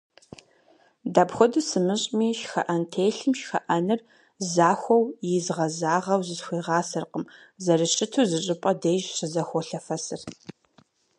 [1.13, 3.99] Дапхуэду сымыщӏыми, шхыӏэнтелъым шхыӏэныр
[4.51, 5.03] захуэу
[5.35, 7.25] изгъэзагъэу зысхуегъасэркъым,
[7.63, 10.21] зэрыщыту зыщӏыпӏэ деж щызэхуолъэфэсыр.